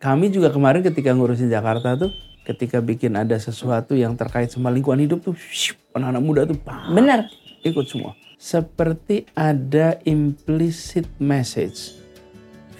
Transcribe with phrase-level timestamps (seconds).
[0.00, 2.08] kami juga kemarin ketika ngurusin Jakarta tuh,
[2.48, 5.36] ketika bikin ada sesuatu yang terkait sama lingkungan hidup tuh,
[5.92, 7.28] anak-anak muda tuh paham, Bener.
[7.60, 8.16] ikut semua.
[8.40, 12.00] Seperti ada implicit message,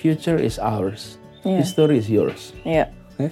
[0.00, 1.60] future is ours, Iya.
[1.60, 2.56] history is yours.
[2.64, 2.88] Iya.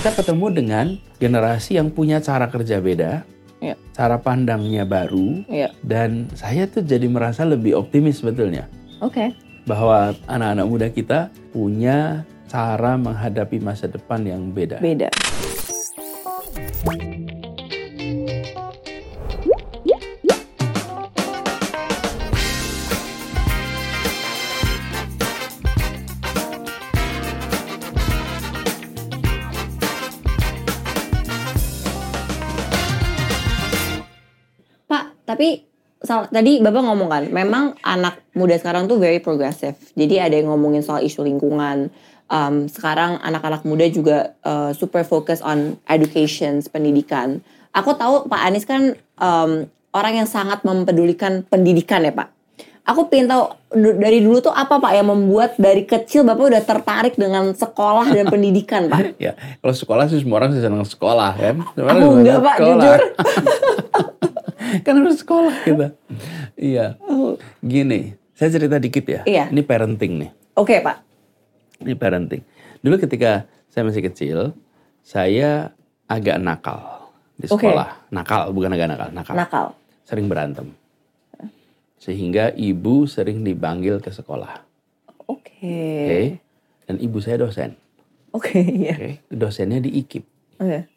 [0.00, 0.86] Kita ketemu dengan
[1.20, 3.28] generasi yang punya cara kerja beda,
[3.60, 3.76] Iya.
[3.92, 5.76] cara pandangnya baru, Iya.
[5.84, 8.64] dan saya tuh jadi merasa lebih optimis sebetulnya.
[9.04, 9.36] Oke.
[9.66, 14.78] Bahwa anak-anak muda kita punya cara menghadapi masa depan yang beda.
[14.78, 15.10] Beda.
[35.26, 35.66] Tapi
[35.98, 39.74] sal- tadi Bapak ngomong kan, memang anak muda sekarang tuh very progressive.
[39.92, 41.88] Jadi ada yang ngomongin soal isu lingkungan.
[42.26, 47.38] Um, sekarang anak-anak muda juga uh, super focus on education, pendidikan.
[47.70, 52.34] Aku tahu Pak Anies kan um, orang yang sangat mempedulikan pendidikan ya Pak.
[52.82, 53.50] Aku pengen tahu
[53.98, 58.26] dari dulu tuh apa Pak yang membuat dari kecil Bapak udah tertarik dengan sekolah dan
[58.26, 59.14] pendidikan Pak?
[59.22, 61.62] Ya, kalau sekolah sih semua orang sih senang sekolah kan.
[61.74, 62.74] Semua Aku enggak Pak, sekolah.
[62.74, 63.00] jujur.
[64.86, 65.88] kan harus sekolah kita.
[66.56, 66.98] Iya.
[67.62, 69.22] Gini, saya cerita dikit ya.
[69.24, 69.44] Iya.
[69.52, 70.30] Ini parenting nih.
[70.56, 70.96] Oke Pak.
[71.84, 72.42] Ini parenting.
[72.80, 74.38] Dulu ketika saya masih kecil,
[75.04, 75.74] saya
[76.08, 78.08] agak nakal di sekolah.
[78.08, 79.34] Nakal, bukan agak nakal, nakal.
[79.36, 79.66] Nakal.
[80.06, 80.72] Sering berantem.
[82.00, 84.62] Sehingga ibu sering dipanggil ke sekolah.
[85.26, 85.58] Oke.
[86.06, 86.22] Oke.
[86.86, 87.74] Dan ibu saya dosen.
[88.30, 88.94] Oke, iya.
[88.94, 89.10] Oke.
[89.32, 90.24] Dosennya di IKIP.
[90.62, 90.95] Oke.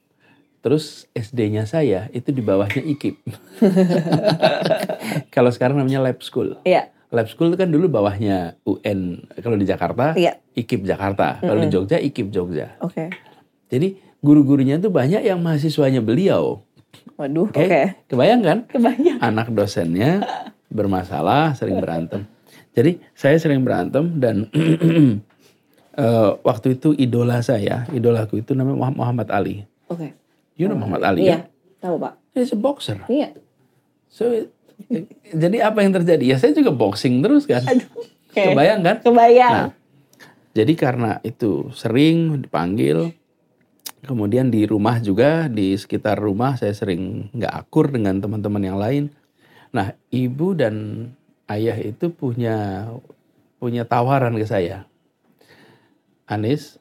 [0.59, 3.15] Terus SD-nya saya itu di bawahnya IKIP.
[5.29, 6.59] Kalau sekarang namanya lab school.
[6.61, 6.91] Iya.
[7.09, 9.23] Lab school itu kan dulu bawahnya UN.
[9.35, 10.37] Kalau di Jakarta, Iya.
[10.53, 11.39] IKIP Jakarta.
[11.39, 12.75] Kalau di Jogja, IKIP Jogja.
[12.79, 13.09] Oke.
[13.67, 16.61] Jadi guru-gurunya tuh banyak yang mahasiswanya beliau.
[17.15, 17.59] Waduh, Oke.
[17.61, 17.81] oke.
[18.07, 18.57] Kebayang kan?
[18.65, 19.19] Kebayang.
[19.19, 20.23] Anak dosennya
[20.67, 22.27] bermasalah, sering berantem.
[22.71, 24.45] Jadi saya sering berantem dan
[25.95, 29.55] eh, waktu itu idola saya, idolaku itu namanya Muhammad- Muhammad Ali.
[29.87, 30.13] Oke.
[30.59, 31.79] You know Muhammad Ali Iya, kan?
[31.79, 32.13] tahu Pak.
[32.35, 32.99] He's a boxer.
[33.07, 33.31] Iya.
[34.11, 34.27] So,
[35.31, 36.35] jadi apa yang terjadi?
[36.35, 37.63] Ya saya juga boxing terus kan.
[37.63, 38.43] Oke.
[38.51, 38.97] Kebayang kan?
[38.99, 39.53] Kebayang.
[39.55, 39.67] Nah,
[40.51, 43.15] jadi karena itu sering dipanggil,
[44.03, 49.03] kemudian di rumah juga di sekitar rumah saya sering nggak akur dengan teman-teman yang lain.
[49.71, 51.07] Nah, ibu dan
[51.47, 52.87] ayah itu punya
[53.59, 54.89] punya tawaran ke saya.
[56.25, 56.78] Anis,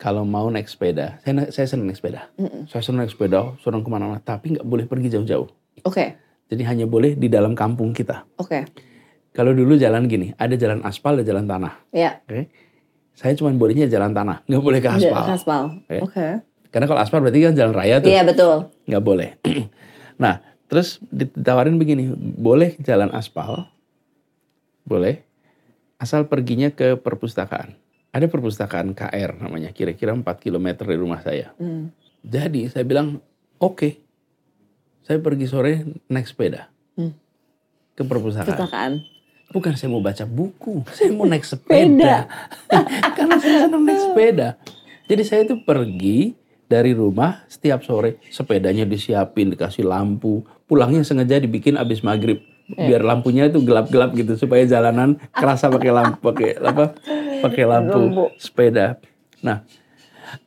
[0.00, 2.32] kalau mau naik sepeda, saya saya senang naik sepeda.
[2.72, 5.44] Saya senang naik sepeda, senang ke mana-mana, tapi nggak boleh pergi jauh-jauh.
[5.84, 6.16] Oke.
[6.48, 8.24] Jadi hanya boleh di dalam kampung kita.
[8.40, 8.64] Oke.
[9.36, 11.84] Kalau dulu jalan gini, ada jalan aspal, ada jalan tanah.
[11.92, 12.24] Iya.
[12.24, 12.48] Oke.
[13.12, 15.22] Saya cuma bolehnya jalan tanah, nggak boleh ke aspal.
[15.28, 15.62] Ke aspal.
[15.84, 15.98] Oke.
[16.00, 16.26] Oke.
[16.72, 18.72] Karena kalau aspal berarti kan jalan raya tuh, Iya, betul.
[18.88, 19.36] nggak boleh.
[20.22, 20.40] nah,
[20.72, 23.68] terus ditawarin begini, boleh jalan aspal,
[24.88, 25.20] boleh,
[26.00, 27.76] asal perginya ke perpustakaan.
[28.10, 31.54] Ada perpustakaan KR namanya, kira-kira 4 km dari rumah saya.
[31.56, 31.94] Hmm.
[32.20, 33.22] Jadi saya bilang,
[33.56, 34.02] oke,
[35.06, 35.72] saya pergi sore
[36.10, 36.66] naik sepeda
[36.98, 37.14] Hmm.
[37.94, 38.50] ke perpustakaan.
[38.50, 38.92] Perpustakaan.
[39.50, 42.26] Bukan saya mau baca buku, saya mau naik sepeda.
[43.16, 44.48] Karena saya senang naik sepeda.
[45.06, 46.34] Jadi saya itu pergi
[46.66, 50.46] dari rumah setiap sore, sepedanya disiapin, dikasih lampu.
[50.66, 52.42] Pulangnya sengaja dibikin abis maghrib.
[52.76, 56.84] Biar lampunya itu gelap-gelap gitu supaya jalanan kerasa pakai lampu, pakai apa?
[57.42, 59.00] Pakai lampu sepeda.
[59.42, 59.66] Nah,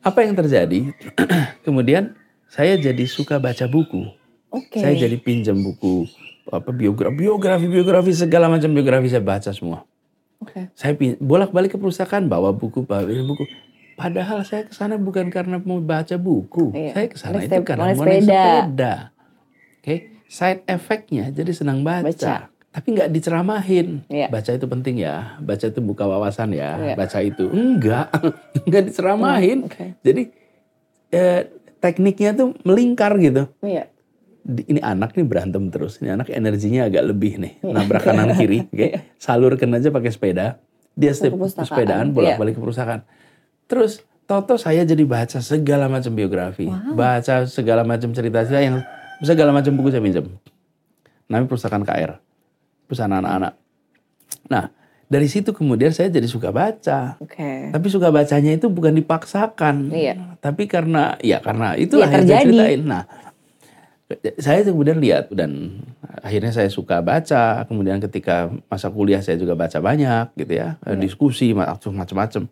[0.00, 0.94] apa yang terjadi?
[1.66, 2.16] Kemudian
[2.48, 4.08] saya jadi suka baca buku.
[4.48, 4.78] Oke.
[4.78, 6.06] Saya jadi pinjam buku
[6.48, 9.82] apa biografi, biografi, biografi segala macam biografi saya baca semua.
[10.40, 10.68] Oke.
[10.76, 13.44] Saya bolak-balik ke perpustakaan bawa buku, bawa buku.
[13.94, 16.74] Padahal saya ke sana bukan karena mau baca buku.
[16.74, 16.90] Iya.
[16.92, 18.44] Saya ke sana itu karena mau naik sepeda.
[18.44, 18.94] sepeda.
[19.84, 19.96] Oke,
[20.34, 22.02] side effectnya jadi senang baca.
[22.02, 22.50] Baca.
[22.74, 24.02] Tapi nggak diceramahin.
[24.10, 24.26] Iya.
[24.26, 25.38] Baca itu penting ya.
[25.38, 26.74] Baca itu buka wawasan ya.
[26.74, 26.94] Iya.
[26.98, 28.10] Baca itu enggak,
[28.66, 29.58] enggak diceramahin.
[29.64, 29.94] Oke.
[30.02, 30.22] Jadi
[31.08, 31.40] eh,
[31.78, 33.86] tekniknya tuh melingkar gitu Iya.
[34.42, 36.02] di- ini anak nih berantem terus.
[36.02, 38.88] Ini anak energinya agak lebih nih, nabrak kanan kiri, oke.
[39.16, 40.58] Salurkan aja pakai sepeda.
[40.92, 43.06] Dia setiap sepedaan bolak-balik ke perusahaan.
[43.64, 48.76] Terus Toto saya jadi baca segala macam biografi, baca segala macam cerita saya yang
[49.24, 50.28] segala macam buku saya pinjam.
[51.26, 52.20] Namanya perpustakaan KR,
[52.86, 53.56] perusahaan anak-anak.
[54.52, 54.64] Nah
[55.04, 57.20] dari situ kemudian saya jadi suka baca.
[57.20, 57.70] Oke.
[57.70, 59.92] Tapi suka bacanya itu bukan dipaksakan.
[59.92, 60.40] Iya.
[60.40, 62.82] Tapi karena ya karena itulah Iya, yang saya ceritain.
[62.82, 63.02] Nah,
[64.40, 65.80] saya kemudian lihat dan
[66.24, 67.62] akhirnya saya suka baca.
[67.68, 72.48] Kemudian ketika masa kuliah saya juga baca banyak gitu ya, diskusi macam-macam.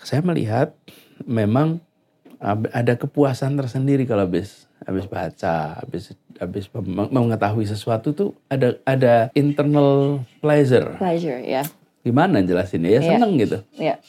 [0.00, 0.72] saya melihat
[1.28, 1.76] memang
[2.72, 6.64] ada kepuasan tersendiri kalau habis habis baca, habis habis
[7.10, 10.96] mengetahui sesuatu tuh ada ada internal pleasure.
[10.96, 11.62] Pleasure, ya.
[12.00, 13.10] Gimana jelasinnya ya Iya.
[13.16, 13.58] seneng gitu.
[13.76, 14.00] Ya.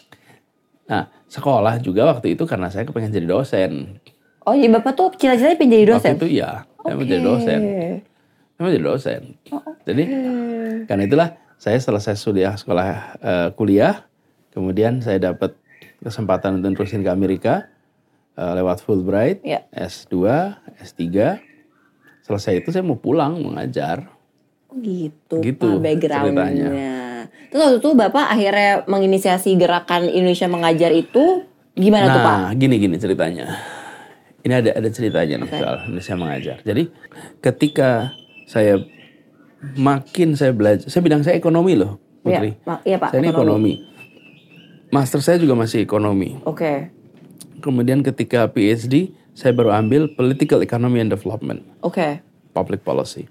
[0.87, 3.99] Nah sekolah juga waktu itu karena saya kepengen jadi dosen.
[4.41, 6.11] Oh, jadi Bapak tuh cita-citanya pengen jadi dosen?
[6.17, 6.51] Waktu itu ya,
[6.81, 7.59] saya mau jadi dosen.
[8.51, 9.21] Saya mau jadi dosen.
[9.53, 10.03] Oh, Jadi
[10.87, 11.29] karena itulah
[11.61, 12.87] saya selesai kuliah sekolah
[13.21, 14.07] eh, kuliah,
[14.49, 15.53] kemudian saya dapat
[16.01, 17.69] kesempatan untuk terusin ke Amerika
[18.37, 19.65] eh, lewat Fulbright, Ya.
[19.73, 20.15] S2,
[20.79, 21.39] S3.
[22.21, 24.07] Selesai itu saya mau pulang mengajar.
[24.71, 26.71] Oh, gitu, Gitu backgroundnya.
[27.51, 31.43] Terus waktu itu Bapak akhirnya menginisiasi gerakan Indonesia mengajar itu
[31.75, 32.35] gimana tuh Pak?
[32.39, 33.59] Nah, gini-gini ceritanya.
[34.41, 35.59] Ini ada ada ceritanya nih Oke.
[35.59, 36.57] soal Indonesia mengajar.
[36.63, 36.83] Jadi
[37.43, 38.15] ketika
[38.47, 38.79] saya
[39.75, 42.55] makin saya belajar, saya bilang saya ekonomi loh, Putri.
[42.55, 42.79] Iya, Pak.
[42.87, 43.09] Iya, Pak.
[43.11, 43.73] saya ini ekonomi.
[44.91, 46.39] Master saya juga masih ekonomi.
[46.43, 46.89] Oke.
[47.61, 52.19] Kemudian ketika PhD, saya baru ambil Political Economy and Development, Oke.
[52.51, 53.29] Public Policy.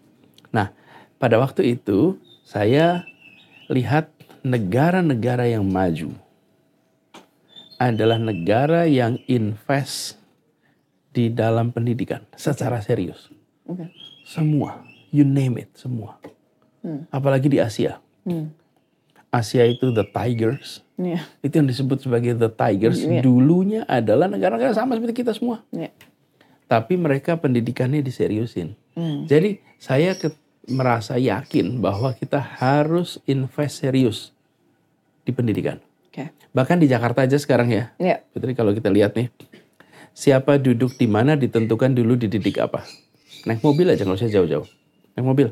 [0.55, 0.73] Nah,
[1.21, 2.17] pada waktu itu
[2.47, 3.05] saya
[3.69, 4.09] lihat
[4.41, 6.17] negara-negara yang maju
[7.77, 10.17] adalah negara yang invest
[11.11, 13.29] di dalam pendidikan secara serius.
[13.67, 13.91] Oke.
[14.25, 16.17] Semua, you name it, semua.
[17.13, 18.01] Apalagi di Asia.
[18.25, 18.53] Hmm.
[19.31, 21.23] Asia itu the tigers, Iya.
[21.41, 25.95] itu yang disebut sebagai the tigers dulunya adalah negara-negara sama seperti kita semua Iya.
[26.67, 29.25] tapi mereka pendidikannya diseriusin Hmm.
[29.25, 30.35] jadi saya ke-
[30.67, 34.37] merasa yakin bahwa kita harus invest serius
[35.21, 36.31] di pendidikan Oke.
[36.51, 37.97] bahkan di Jakarta aja sekarang ya.
[38.29, 39.31] Putri kalau kita lihat nih
[40.13, 42.83] siapa duduk di mana ditentukan dulu dididik apa
[43.43, 44.67] naik mobil aja nggak usah jauh-jauh
[45.13, 45.49] naik mobil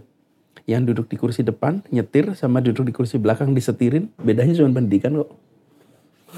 [0.68, 4.12] yang duduk di kursi depan nyetir sama duduk di kursi belakang disetirin.
[4.20, 5.32] Bedanya cuma pendidikan kok.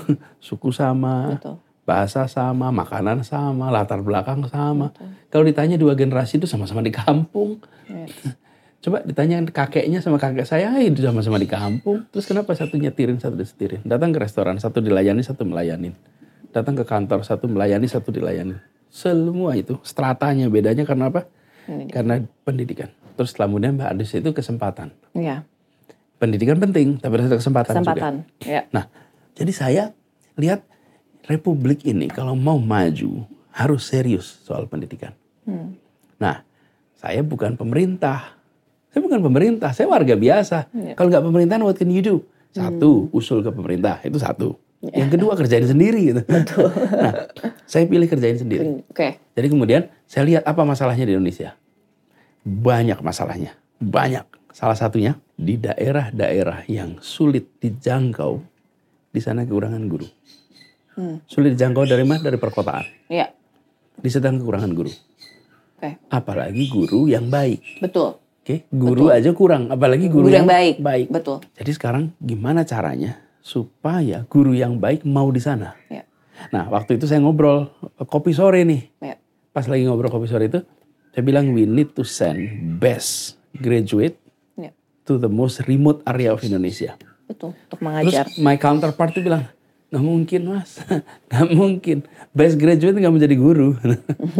[0.46, 1.58] Suku sama Betul.
[1.82, 4.94] bahasa sama makanan sama latar belakang sama.
[5.34, 7.58] Kalau ditanya dua generasi itu sama-sama di kampung.
[7.90, 8.06] Iya.
[8.86, 12.06] coba ditanya kakeknya sama kakek saya "Ah, itu sama-sama di kampung.
[12.14, 13.82] Terus kenapa satu nyetirin satu disetirin?
[13.82, 15.92] Datang ke restoran satu dilayani satu melayanin.
[16.54, 18.54] Datang ke kantor satu melayani satu dilayani.
[18.94, 20.46] Semua itu stratanya.
[20.46, 21.26] Bedanya karena apa?
[21.60, 21.92] Pendidikan.
[21.94, 22.88] karena pendidikan
[23.20, 25.44] terus kemudian mbak Adis itu kesempatan Iya.
[26.16, 28.14] pendidikan penting tapi ada kesempatan, juga Kesempatan.
[28.40, 28.64] Iya.
[28.72, 28.88] nah
[29.36, 29.82] jadi saya
[30.34, 30.64] lihat
[31.28, 35.72] republik ini kalau mau maju harus serius soal pendidikan Hmm.
[36.20, 36.44] Nah,
[36.94, 38.36] saya bukan pemerintah.
[38.92, 40.68] Saya bukan pemerintah, saya warga biasa.
[40.70, 40.92] Iya.
[40.94, 42.20] Kalau nggak pemerintahan, what can you do?
[42.52, 43.16] Satu, Hmm.
[43.16, 44.60] usul ke pemerintah, itu satu.
[44.84, 45.00] Iya.
[45.02, 46.12] Yang kedua, kerjain sendiri.
[46.12, 46.22] Gitu.
[47.00, 47.14] nah,
[47.64, 48.84] saya pilih kerjain sendiri.
[48.84, 49.16] Oke.
[49.32, 51.56] Jadi kemudian saya lihat apa masalahnya di Indonesia.
[52.40, 54.24] Banyak masalahnya, banyak.
[54.50, 58.40] Salah satunya di daerah-daerah yang sulit dijangkau,
[59.10, 60.08] di sana kekurangan guru.
[60.96, 61.22] Hmm.
[61.24, 62.20] Sulit dijangkau dari mana?
[62.20, 62.84] Dari perkotaan.
[63.06, 63.30] Iya.
[63.96, 64.90] Di sedang kekurangan guru.
[65.80, 65.96] Oke.
[66.08, 67.80] Apalagi guru yang baik.
[67.80, 68.16] Betul.
[68.40, 70.80] Oke, guru aja kurang, apalagi guru, Guru yang baik.
[70.80, 71.06] baik.
[71.12, 71.44] Betul.
[71.54, 75.76] Jadi sekarang gimana caranya supaya guru yang baik mau di sana?
[75.92, 76.08] Iya.
[76.48, 77.68] Nah, waktu itu saya ngobrol
[78.08, 78.88] kopi sore nih.
[78.98, 79.16] Iya.
[79.52, 80.64] Pas lagi ngobrol kopi sore itu,
[81.10, 82.38] saya bilang we need to send
[82.78, 84.14] best graduate
[84.54, 84.70] Iya.
[85.04, 86.94] to the most remote area of Indonesia.
[87.26, 87.54] Betul.
[87.54, 88.24] Untuk Terus mengajar.
[88.38, 89.46] my counterpart tuh bilang,
[89.88, 90.78] nggak mungkin mas,
[91.30, 91.96] nggak mungkin.
[92.30, 93.68] Best graduate nggak mau jadi guru.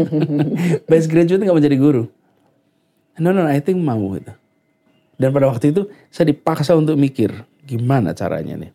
[0.91, 2.07] Best graduate nggak mau jadi guru.
[3.19, 4.33] No, no, no, I think mau gitu.
[5.15, 8.73] Dan pada waktu itu saya dipaksa untuk mikir gimana caranya nih.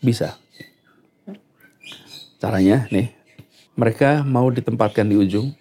[0.00, 0.34] Bisa.
[2.40, 3.12] Caranya nih,
[3.76, 5.52] mereka mau ditempatkan di ujung.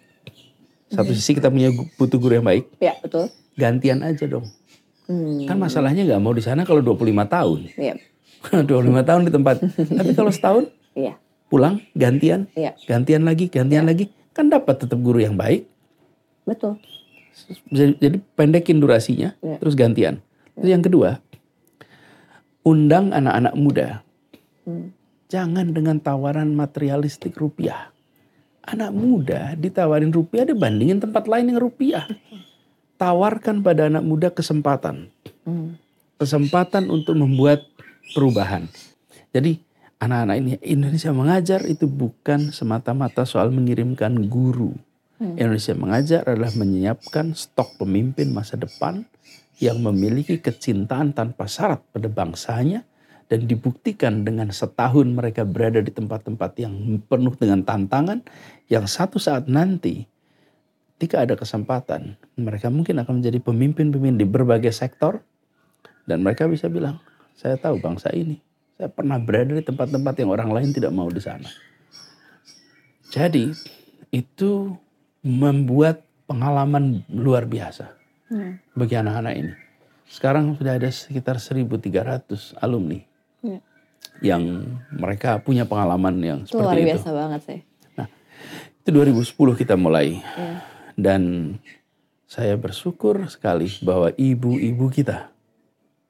[0.89, 3.29] Satu sisi kita punya butuh guru yang baik, Iya, betul.
[3.53, 4.49] gantian aja dong.
[5.05, 5.45] Hmm.
[5.45, 7.59] Kan masalahnya nggak mau di sana kalau 25 tahun.
[7.77, 7.95] Iya.
[8.65, 8.65] 25
[9.03, 9.55] tahun di tempat.
[9.75, 10.65] Tapi kalau setahun
[10.97, 11.13] Iya.
[11.47, 12.73] pulang gantian, Iya.
[12.89, 15.67] gantian lagi, gantian lagi, kan dapat tetap guru yang baik.
[16.47, 16.79] Betul.
[17.69, 19.57] Jadi, jadi pendekin durasinya, Iya.
[19.61, 20.23] terus gantian.
[20.57, 21.21] Terus yang kedua,
[22.65, 23.87] undang anak-anak muda.
[24.65, 24.91] Hmm.
[25.29, 27.93] Jangan dengan tawaran materialistik rupiah.
[28.69, 32.05] Anak muda ditawarin rupiah dibandingin tempat lain yang rupiah.
[33.01, 35.09] Tawarkan pada anak muda kesempatan.
[35.47, 35.79] Hmm.
[36.19, 37.63] kesempatan untuk membuat
[38.11, 38.67] perubahan.
[39.31, 39.55] Jadi
[40.03, 44.75] anak-anak ini Indonesia mengajar itu bukan semata-mata soal mengirimkan guru.
[45.19, 49.03] Indonesia mengajar adalah menyiapkan stok pemimpin masa depan
[49.59, 52.87] yang memiliki kecintaan tanpa syarat pada bangsanya
[53.29, 56.73] dan dibuktikan dengan setahun mereka berada di tempat-tempat yang
[57.05, 58.25] penuh dengan tantangan
[58.67, 60.09] yang satu saat nanti
[60.97, 65.23] ketika ada kesempatan mereka mungkin akan menjadi pemimpin-pemimpin di berbagai sektor
[66.09, 66.97] dan mereka bisa bilang,
[67.37, 68.41] saya tahu bangsa ini,
[68.79, 71.45] Saya pernah berada di tempat-tempat yang orang lain tidak mau di sana.
[73.11, 73.51] Jadi
[74.09, 74.71] itu
[75.21, 78.61] membuat pengalaman luar biasa Hmm.
[78.77, 79.53] bagi anak-anak ini.
[80.05, 83.08] Sekarang sudah ada sekitar 1.300 alumni.
[84.19, 84.43] Yang
[84.91, 86.89] mereka punya pengalaman yang Itu luar seperti itu.
[86.91, 87.59] biasa banget sih.
[88.79, 90.19] Itu 2010 kita mulai.
[90.19, 90.63] Ya.
[90.95, 91.21] Dan
[92.25, 95.31] saya bersyukur sekali bahwa ibu-ibu kita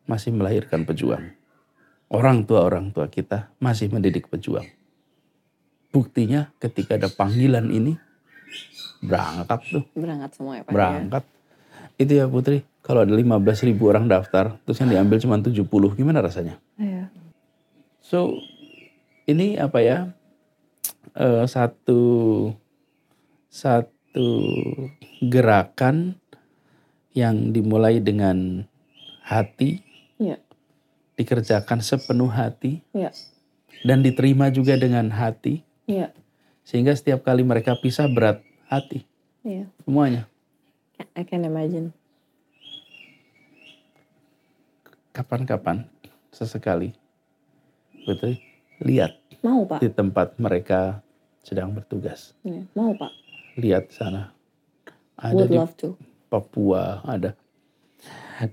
[0.05, 1.33] masih melahirkan pejuang.
[2.09, 4.65] Orang tua-orang tua kita masih mendidik pejuang.
[5.89, 7.97] Buktinya ketika ada panggilan ini,
[9.01, 10.69] berangkat tuh, Berangkat semua ya Pak.
[10.69, 10.73] ya?
[10.73, 11.23] berangkat.
[11.99, 16.21] Itu ya Putri, kalau ada 15 ribu orang daftar, terus yang diambil cuma 70, gimana
[16.21, 16.57] rasanya?
[16.77, 17.09] Iya.
[18.09, 18.41] So
[19.29, 20.09] ini apa ya
[21.13, 22.01] eh, satu
[23.53, 24.29] satu
[25.21, 26.17] gerakan
[27.13, 28.65] yang dimulai dengan
[29.21, 29.85] hati,
[30.17, 30.41] Iya.
[31.21, 33.13] dikerjakan sepenuh hati Iya.
[33.85, 36.09] dan diterima juga dengan hati, Iya.
[36.65, 38.41] sehingga setiap kali mereka pisah berat
[38.73, 39.05] hati
[39.45, 39.69] Iya.
[39.85, 40.25] semuanya.
[41.13, 41.93] I can imagine.
[45.13, 45.85] Kapan-kapan
[46.33, 46.97] sesekali,
[48.07, 48.39] betul
[48.83, 49.79] lihat Mau Pak.
[49.83, 51.03] di tempat mereka
[51.43, 52.35] sedang bertugas.
[52.43, 52.67] Iya.
[52.75, 53.11] Mau Pak.
[53.59, 54.31] lihat sana.
[55.19, 55.99] Ada Would di love to.
[56.31, 57.35] Papua, ada.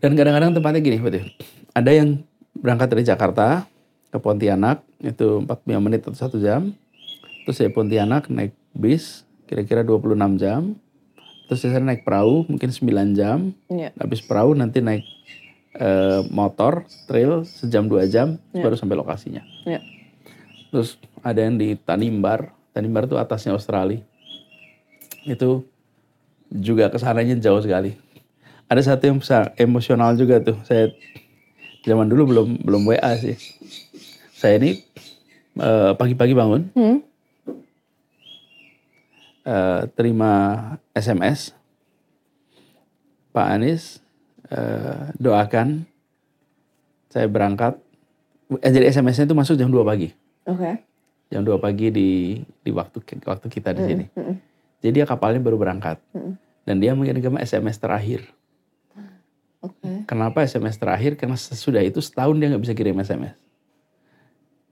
[0.02, 1.30] Dan kadang-kadang tempatnya gini, betul.
[1.70, 2.26] Ada yang
[2.58, 3.68] berangkat dari Jakarta
[4.10, 6.74] ke Pontianak, itu 45 menit atau satu jam.
[7.46, 10.74] Terus dari Pontianak naik bis, kira-kira 26 jam.
[11.46, 13.54] Terus sana naik perahu, mungkin 9 jam.
[13.70, 13.94] Iya.
[13.94, 15.06] Habis perahu nanti naik
[15.76, 18.64] eh, motor, trail, sejam dua jam, Ya.
[18.64, 19.44] baru sampai lokasinya.
[19.62, 19.80] Iya.
[20.68, 22.52] Terus ada yang di Tanimbar.
[22.72, 24.00] Tanimbar itu atasnya Australia.
[25.22, 25.64] Itu
[26.48, 27.96] juga ke sananya jauh sekali.
[28.66, 30.58] Ada satu yang besar, emosional juga tuh.
[30.62, 30.90] Saya
[31.82, 33.38] zaman dulu belum belum WA sih.
[34.32, 34.82] Saya ini
[35.56, 36.98] eh, pagi-pagi bangun, Hmm.
[39.42, 40.32] eh, terima
[40.92, 41.54] SMS.
[43.30, 44.00] Pak Anies
[44.50, 45.86] eh, doakan
[47.10, 47.78] saya berangkat.
[48.62, 50.12] Eh, jadi SMS-nya itu masuk jam 2 pagi.
[50.46, 50.82] Oke.
[51.32, 52.08] Jam 2 pagi di
[52.62, 54.04] di waktu waktu kita di sini.
[54.84, 55.98] Jadi dia kapalnya baru berangkat.
[56.14, 56.38] Mm-mm.
[56.66, 58.26] Dan dia mengirim SMS terakhir.
[59.62, 60.06] Oke.
[60.06, 61.18] Kenapa SMS terakhir?
[61.18, 63.34] Karena sesudah itu setahun dia nggak bisa kirim SMS.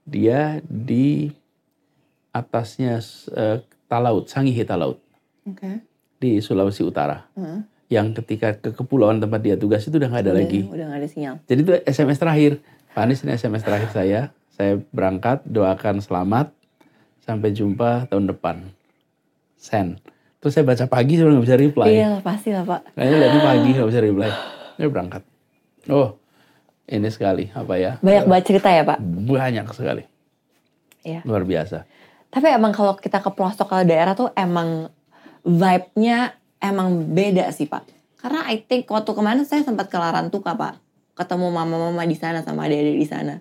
[0.05, 1.33] Dia di
[2.31, 3.01] atasnya
[3.35, 4.99] eh, Talaut, Sangihe Talaut
[5.47, 5.83] Oke.
[6.19, 7.27] di Sulawesi Utara.
[7.39, 7.74] Heeh.
[7.93, 10.61] Yang ketika ke kepulauan tempat dia tugas itu udah nggak ada Udah- lagi.
[10.65, 11.35] Udah gak ada sinyal.
[11.45, 12.53] Jadi itu SMS terakhir.
[12.95, 14.21] Pak Anies ini SMS terakhir saya.
[14.55, 16.55] Saya berangkat, doakan selamat.
[17.21, 18.71] Sampai jumpa tahun depan.
[19.59, 19.99] Send.
[20.45, 21.89] Terus saya baca pagi saya nggak bisa reply.
[21.89, 22.93] Iya pasti lah Pak.
[22.93, 24.31] Kayaknya lihatnya pagi nggak bisa reply.
[24.77, 25.23] Dia berangkat.
[25.89, 26.09] Oh,
[26.85, 27.97] ini sekali apa ya?
[28.05, 29.01] Banyak banget cerita ya Pak.
[29.01, 30.05] Banyak sekali.
[31.01, 31.25] Iya.
[31.25, 31.89] Luar biasa.
[32.29, 34.93] Tapi emang kalau kita ke pelosok ke daerah tuh emang
[35.49, 37.85] vibe-nya emang beda sih Pak.
[38.17, 40.81] Karena I think waktu kemarin saya sempat ke Larantuka Pak.
[41.15, 43.35] Ketemu mama-mama di sana sama adik-adik di sana.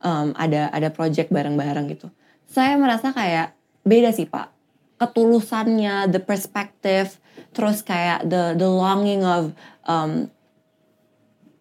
[0.00, 2.08] Em, ada ada project bareng-bareng gitu.
[2.46, 4.48] Saya merasa kayak beda sih Pak.
[4.96, 7.18] Ketulusannya, the perspective,
[7.50, 9.50] terus kayak the the longing of
[9.84, 10.30] em,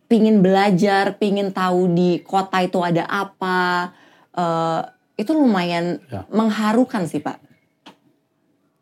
[0.05, 3.93] pingin belajar, pingin tahu di kota itu ada apa.
[4.29, 4.81] eh,
[5.19, 6.23] itu lumayan Ya.
[6.31, 7.43] mengharukan sih Pak.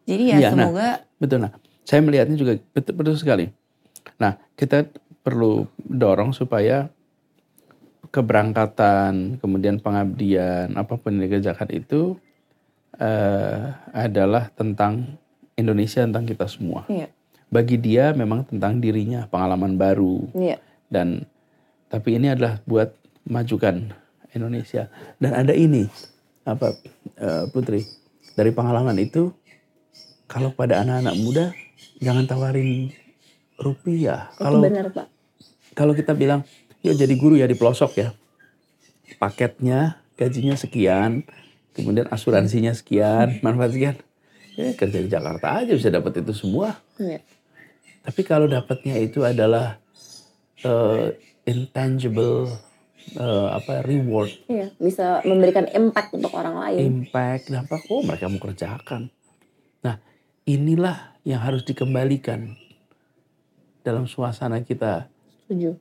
[0.06, 0.52] Jadi ya nah.
[0.54, 1.38] semoga Betul.
[1.42, 1.52] Nah,
[1.88, 3.48] saya melihatnya juga betul, betul sekali.
[4.20, 4.92] Nah, kita
[5.24, 6.92] perlu dorong supaya
[8.12, 12.20] keberangkatan, kemudian pengabdian, apa pun yang dikerjakan itu
[13.00, 15.16] eh, adalah tentang
[15.56, 16.84] Indonesia, tentang kita semua.
[16.92, 17.08] Iya.
[17.48, 20.60] Bagi dia memang tentang dirinya, pengalaman baru, Iya.
[20.92, 21.24] dan
[21.88, 22.92] tapi ini adalah buat
[23.24, 23.96] majukan
[24.36, 24.92] Indonesia.
[25.24, 25.88] Dan ada ini
[26.44, 26.76] apa
[27.16, 27.84] eh, Putri
[28.36, 29.32] dari pengalaman itu
[30.28, 31.46] kalau pada anak-anak muda
[31.98, 32.92] jangan tawarin
[33.56, 34.30] rupiah.
[34.34, 35.08] Kalau benar Pak.
[35.74, 36.42] kalau kita bilang
[36.80, 38.10] yuk jadi guru ya di pelosok ya
[39.16, 41.26] paketnya gajinya sekian
[41.72, 43.96] kemudian asuransinya sekian manfaat sekian
[44.54, 47.22] ya kerja di Jakarta aja bisa dapat itu semua Iya.
[48.02, 49.78] tapi kalau dapatnya itu adalah
[50.60, 51.14] eh,
[51.46, 52.50] intangible
[53.12, 57.06] eh, apa reward Iya, bisa memberikan impact untuk orang lain.
[57.06, 59.10] impact dampak oh mereka mau kerjakan
[59.80, 60.02] nah
[60.44, 62.56] inilah yang harus dikembalikan
[63.84, 65.12] dalam suasana kita
[65.44, 65.76] Setuju.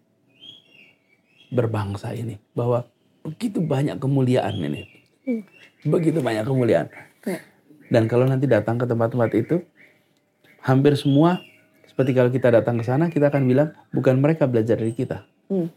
[1.49, 2.83] berbangsa ini bahwa
[3.23, 4.83] begitu banyak kemuliaan ini
[5.23, 5.43] Hmm.
[5.83, 6.87] begitu banyak kemuliaan
[7.23, 7.43] Ya.
[7.91, 9.62] dan kalau nanti datang ke tempat-tempat itu
[10.61, 11.43] hampir semua
[11.85, 15.71] seperti kalau kita datang ke sana kita akan bilang bukan mereka belajar dari kita Hmm.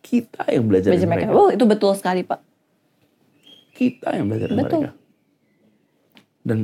[0.00, 1.28] kita yang belajar Belajar dari mereka.
[1.28, 1.38] mereka.
[1.38, 2.40] Oh, itu betul sekali, Pak.
[3.70, 4.80] Kita yang belajar dari Betul.
[4.82, 4.92] mereka.
[6.42, 6.58] Dan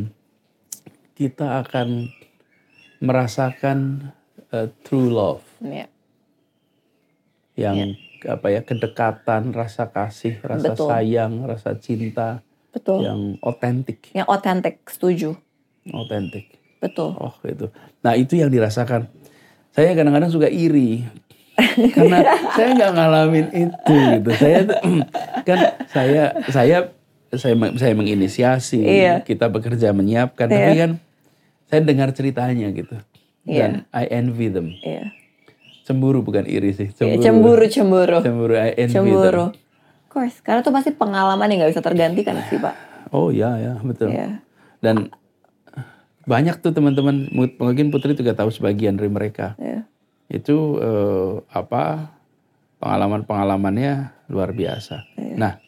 [1.16, 2.12] kita akan
[3.00, 4.12] merasakan
[4.52, 5.88] uh, true love Iya.
[7.56, 7.96] yang
[8.28, 10.88] apa ya kedekatan, rasa kasih, rasa Betul.
[10.92, 13.08] sayang, rasa cinta Betul.
[13.08, 15.32] yang otentik, Yang otentik, setuju.
[15.88, 16.52] otentik.
[16.76, 17.16] Betul.
[17.16, 17.73] Oh itu.
[18.04, 19.08] Nah itu yang dirasakan.
[19.73, 21.04] Saya kadang-kadang suka iri
[21.96, 22.20] karena
[22.52, 24.30] saya nggak ngalamin itu gitu.
[24.37, 24.58] Saya
[25.49, 25.58] kan
[25.88, 26.76] saya saya
[27.32, 29.25] saya saya menginisiasi, Iya.
[29.25, 30.80] kita bekerja menyiapkan, tapi Iya.
[30.85, 30.90] kan
[31.66, 32.96] saya dengar ceritanya gitu.
[33.42, 33.94] Dan Iya.
[33.94, 34.75] I envy them.
[34.80, 35.11] Iya.
[35.82, 36.90] Cemburu bukan iri sih.
[36.90, 37.23] Iya, Cemburu.
[37.23, 38.18] Cemburu, cemburu.
[38.20, 39.44] Cemburu, I envy Cemburu.
[39.54, 39.62] them.
[40.02, 42.75] Of course, karena itu pasti pengalaman yang nggak bisa tergantikan sih, Pak.
[43.11, 44.11] Oh ya ya betul.
[44.11, 44.42] Iya.
[44.82, 45.12] Dan
[46.26, 49.54] banyak tuh teman-teman mungkin Putri juga tahu sebagian dari mereka.
[49.56, 49.87] Iya.
[50.26, 52.11] itu eh, apa
[52.82, 55.06] pengalaman-pengalamannya luar biasa.
[55.38, 55.62] Nah,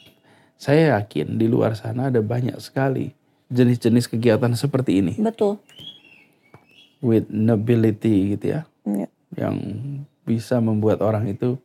[0.59, 3.15] saya yakin di luar sana ada banyak sekali
[3.49, 5.63] jenis-jenis kegiatan seperti ini Betul.
[7.01, 9.09] With nobility gitu ya, Iya.
[9.39, 9.57] yang
[10.27, 11.57] bisa membuat orang itu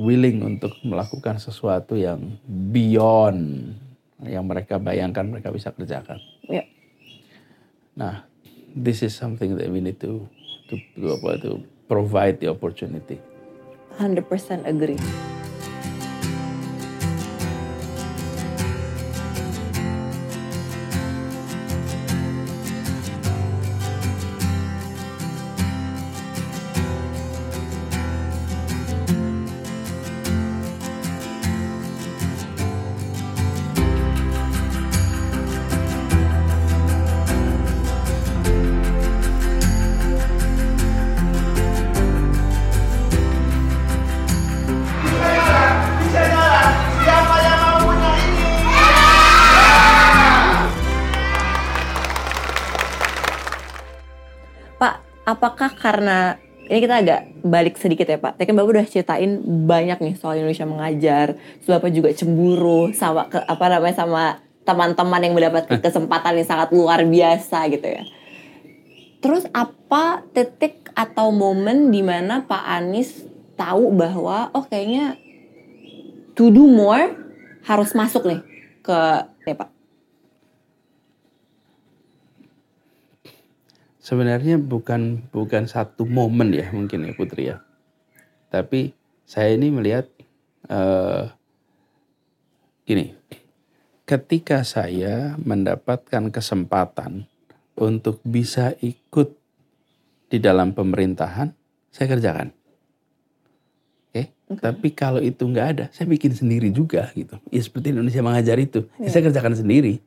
[0.00, 3.72] willing untuk melakukan sesuatu yang beyond
[4.22, 6.18] yang mereka bayangkan mereka bisa kerjakan.
[6.46, 6.64] Iya.
[7.98, 8.24] Nah,
[8.72, 10.24] this is something that we need to
[10.70, 13.18] to, to apa to provide the opportunity.
[14.00, 15.31] 100% agree.
[56.72, 58.40] Ini kita agak balik sedikit ya Pak.
[58.40, 61.36] Tadi kan Bapak udah ceritain banyak nih soal Indonesia mengajar.
[61.60, 66.72] Terus Bapak juga cemburu sama ke, apa namanya sama teman-teman yang mendapat kesempatan yang sangat
[66.72, 68.08] luar biasa gitu ya.
[69.20, 75.20] Terus apa titik atau momen di mana Pak Anies tahu bahwa oh kayaknya
[76.32, 77.12] to do more
[77.68, 78.40] harus masuk nih
[78.80, 78.98] ke
[79.44, 79.68] nih Pak.
[84.02, 87.62] Sebenarnya bukan bukan satu momen ya mungkin ya Putri ya.
[88.50, 88.90] Tapi
[89.22, 90.10] saya ini melihat
[90.66, 91.30] eh
[92.82, 93.14] gini,
[94.02, 97.30] ketika saya mendapatkan kesempatan
[97.78, 99.38] untuk bisa ikut
[100.26, 101.54] di dalam pemerintahan,
[101.94, 102.50] saya kerjakan.
[104.12, 107.38] Oke, tapi kalau itu nggak ada, saya bikin sendiri juga gitu.
[107.54, 110.02] Ya seperti Indonesia mengajar itu, ya saya kerjakan sendiri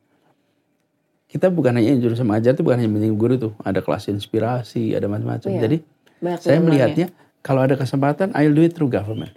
[1.36, 5.04] kita bukan hanya jurusan mengajar itu bukan hanya menjadi guru tuh ada kelas inspirasi ada
[5.04, 5.60] macam-macam Iya.
[5.60, 5.76] jadi
[6.16, 7.06] Banyak saya melihatnya
[7.44, 9.36] kalau ada kesempatan I'll do it through government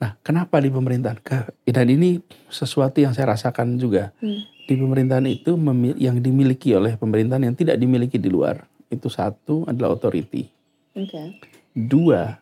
[0.00, 1.20] nah kenapa di pemerintahan
[1.62, 4.42] dan ini sesuatu yang saya rasakan juga Hmm.
[4.64, 5.54] di pemerintahan itu
[6.00, 10.48] yang dimiliki oleh pemerintahan yang tidak dimiliki di luar itu satu adalah authority
[10.96, 11.36] Oke.
[11.70, 12.40] dua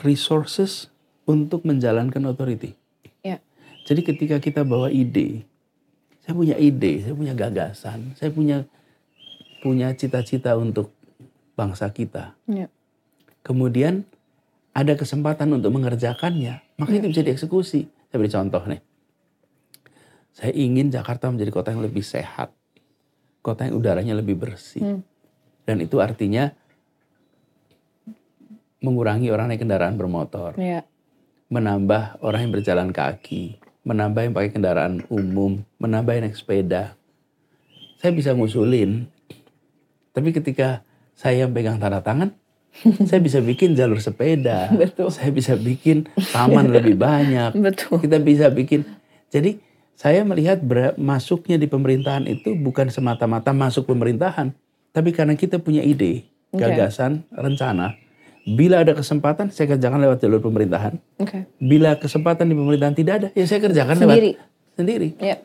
[0.00, 0.90] resources
[1.24, 2.74] untuk menjalankan authority
[3.22, 3.38] Ya.
[3.86, 5.46] jadi ketika kita bawa ide,
[6.22, 8.62] saya punya ide, saya punya gagasan, saya punya
[9.62, 10.90] punya cita-cita untuk
[11.54, 12.34] bangsa kita.
[12.46, 12.66] Ya.
[13.42, 14.06] Kemudian
[14.72, 17.90] ada kesempatan untuk mengerjakannya, maka itu bisa dieksekusi.
[18.08, 18.80] Saya beri contoh nih.
[20.32, 22.54] Saya ingin Jakarta menjadi kota yang lebih sehat,
[23.44, 25.00] kota yang udaranya lebih bersih, Hmm.
[25.68, 26.54] dan itu artinya
[28.82, 30.82] mengurangi orang naik kendaraan bermotor Ya.
[31.52, 36.94] menambah orang yang berjalan kaki, menambah yang pakai kendaraan umum, menambah yang naik sepeda.
[37.98, 39.06] Saya bisa ngusulin,
[40.10, 40.82] tapi ketika
[41.14, 42.34] saya pegang tanda tangan,
[43.08, 45.12] saya bisa bikin jalur sepeda, Betul.
[45.12, 48.02] saya bisa bikin taman lebih banyak, Betul.
[48.02, 48.86] kita bisa bikin.
[49.30, 49.58] Jadi
[49.94, 50.58] saya melihat
[50.98, 54.50] masuknya di pemerintahan itu bukan semata-mata masuk pemerintahan,
[54.90, 58.01] tapi karena kita punya ide, gagasan, rencana.
[58.42, 60.98] Bila ada kesempatan, saya kerjakan lewat jalur pemerintahan.
[61.16, 61.46] Oke.
[61.56, 64.34] Bila kesempatan di pemerintahan tidak ada, ya saya kerjakan Sendiri.
[64.34, 65.08] lewat sendiri.
[65.16, 65.36] Ya.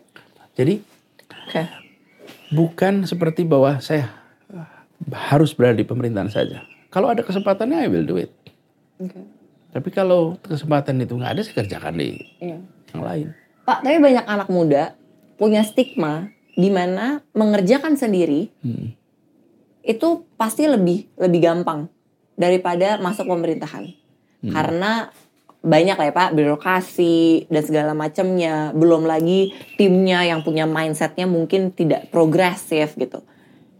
[0.53, 0.81] Jadi
[1.45, 1.61] Oke.
[2.49, 4.09] bukan seperti bahwa saya
[4.49, 4.65] uh,
[5.13, 6.65] harus berada di pemerintahan saja.
[6.89, 8.33] Kalau ada kesempatannya, I will do it.
[8.97, 9.21] Oke.
[9.69, 12.57] Tapi kalau kesempatan itu nggak ada, saya kerjakan di Iya.
[12.91, 13.27] yang lain.
[13.61, 14.97] Pak, tapi banyak anak muda
[15.35, 18.97] punya stigma di mana mengerjakan sendiri Hmm.
[19.83, 21.85] itu pasti lebih lebih gampang
[22.37, 23.91] daripada masuk pemerintahan.
[24.45, 24.53] Hmm.
[24.53, 25.09] Karena
[25.59, 28.71] banyak lah ya Pak, birokrasi dan segala macamnya.
[28.71, 33.25] Belum lagi timnya yang punya mindsetnya mungkin tidak progresif gitu.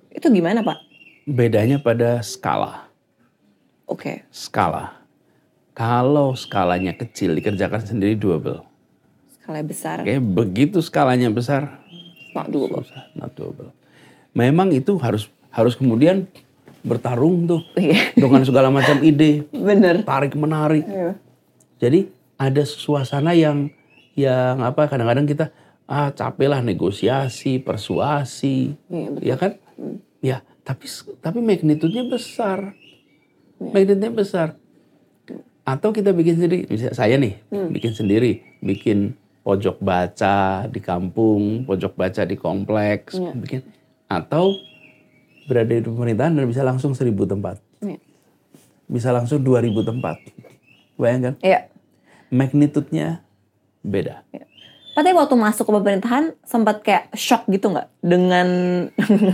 [0.10, 0.84] Itu gimana Pak?
[1.30, 2.90] Bedanya pada skala.
[3.88, 5.00] Oke, Skala.
[5.72, 8.66] Kalau skalanya kecil dikerjakan sendiri doable.
[9.38, 11.80] skala besar, Oke, begitu skalanya besar,
[12.36, 12.84] not doable.
[12.84, 13.72] susah, not doable.
[14.36, 16.28] Memang itu harus harus kemudian
[16.88, 20.02] bertarung tuh Iya, dengan segala macam ide, bener.
[20.02, 20.84] tarik menarik.
[20.84, 21.20] Iya.
[21.78, 23.68] Jadi ada suasana yang
[24.16, 25.52] yang apa kadang-kadang kita
[25.86, 29.24] ah capek lah negosiasi, persuasi, Iya, betul.
[29.24, 29.52] ya kan?
[30.20, 30.88] Ya, tapi
[31.20, 32.74] tapi magnitude-nya besar.
[33.58, 34.48] Magnitude-nya besar.
[35.62, 37.36] Atau kita bikin sendiri, bisa saya nih
[37.70, 39.12] bikin sendiri, bikin
[39.44, 43.32] pojok baca di kampung, pojok baca di kompleks, Iya.
[43.34, 43.62] bikin
[44.08, 44.56] atau
[45.48, 47.98] berada di pemerintahan dan bisa langsung seribu tempat, Iya.
[48.86, 50.20] bisa langsung 2000 tempat.
[50.94, 51.72] Bayangkan, Iya.
[52.28, 53.24] magnitude-nya
[53.82, 54.28] beda.
[54.28, 54.44] Pak,
[54.94, 58.48] tapi waktu masuk ke pemerintahan sempat kayak shock gitu nggak dengan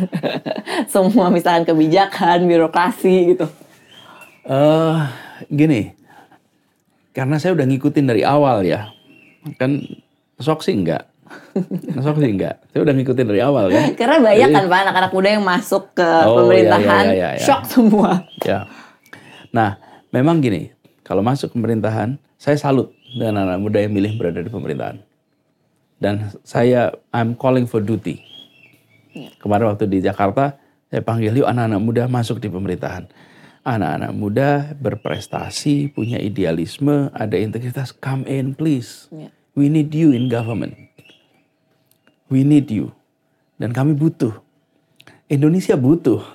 [0.93, 3.47] semua misalkan kebijakan, birokrasi gitu.
[4.43, 4.99] eh
[5.47, 5.95] gini,
[7.11, 8.91] karena saya udah ngikutin dari awal ya,
[9.55, 9.79] kan
[10.35, 11.07] shock sih enggak,
[12.01, 13.93] shock sih enggak, saya udah ngikutin dari awal kan.
[13.99, 17.29] Karena banyak Jadi- kan Pak anak-anak muda yang masuk ke Oh, pemerintahan, iya, iya, iya,
[17.37, 17.43] iya.
[17.43, 18.25] shock semua.
[18.41, 18.65] Ya,
[19.49, 19.77] nah
[20.09, 24.97] memang gini, kalau masuk pemerintahan, saya salut dengan anak muda yang milih berada di pemerintahan.
[26.01, 28.19] Dan saya, I'm calling for duty.
[29.39, 30.57] Kemarin waktu di Jakarta,
[30.89, 33.07] saya panggil yuk anak-anak muda masuk di pemerintahan.
[33.63, 37.95] Anak-anak muda berprestasi, punya idealisme, ada integritas.
[37.95, 39.07] Come in please.
[39.07, 39.31] Iya.
[39.55, 40.75] We need you in government.
[42.33, 42.89] We need you.
[43.55, 44.33] Dan kami butuh.
[45.29, 46.25] Indonesia butuh.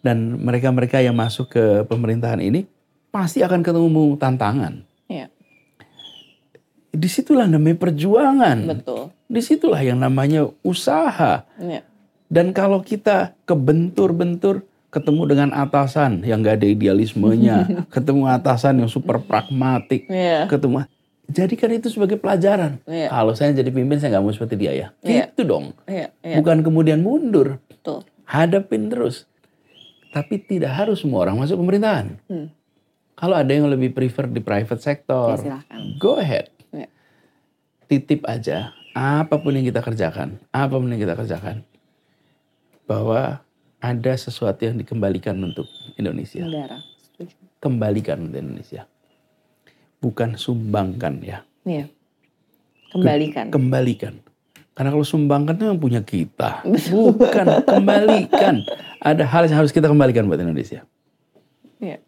[0.00, 2.64] Dan mereka-mereka yang masuk ke pemerintahan ini
[3.12, 4.80] pasti akan ketemu tantangan.
[5.06, 5.28] Iya,
[6.88, 8.56] Di situlah namanya perjuangan.
[8.66, 9.12] betul.
[9.28, 11.44] Di situlah yang namanya usaha.
[11.56, 11.84] Iya.
[12.26, 17.56] Dan kalau kita kebentur-bentur, ketemu dengan atasan yang gak ada idealismenya,
[17.94, 20.48] ketemu atasan yang super pragmatik, Iya.
[20.48, 20.88] ketemu
[21.28, 22.82] jadikan itu sebagai pelajaran.
[22.84, 23.08] Iya.
[23.08, 24.86] Kalau saya jadi pemimpin saya nggak mau seperti dia ya.
[25.00, 25.30] Iya.
[25.30, 25.76] Gitu dong.
[25.86, 28.02] Iya, iya, Bukan kemudian mundur, betul.
[28.24, 29.26] hadapin terus.
[30.12, 32.20] Tapi tidak harus semua orang masuk pemerintahan.
[32.28, 32.48] Hmm.
[33.12, 35.80] Kalau ada yang lebih prefer di private sector, Ya, silahkan.
[35.96, 36.50] go ahead.
[36.68, 36.88] Iya.
[37.86, 41.64] Titip aja apa pun yang kita kerjakan, apa pun yang kita kerjakan,
[42.84, 43.40] bahwa
[43.80, 45.64] ada sesuatu yang dikembalikan untuk
[45.96, 46.44] Indonesia.
[46.44, 47.32] Negara, setuju.
[47.58, 48.84] Kembalikan untuk Indonesia.
[50.02, 51.46] Bukan sumbangkan ya.
[51.62, 51.86] Iya.
[52.90, 53.48] Kembalikan.
[53.48, 54.14] Kembalikan.
[54.72, 56.64] Karena kalau sumbangkan itu yang punya kita.
[56.66, 58.64] Bukan, kembalikan.
[58.98, 60.84] Ada hal yang harus kita kembalikan buat Indonesia.
[61.80, 62.00] Iya.